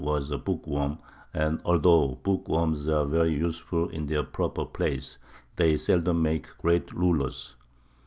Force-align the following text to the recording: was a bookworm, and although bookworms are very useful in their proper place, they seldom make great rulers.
was 0.03 0.31
a 0.31 0.37
bookworm, 0.39 0.97
and 1.31 1.61
although 1.63 2.17
bookworms 2.23 2.87
are 2.89 3.05
very 3.05 3.33
useful 3.33 3.87
in 3.89 4.07
their 4.07 4.23
proper 4.23 4.65
place, 4.65 5.19
they 5.57 5.77
seldom 5.77 6.19
make 6.23 6.47
great 6.57 6.91
rulers. 6.91 7.55